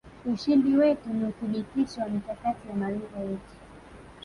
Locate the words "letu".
3.19-3.51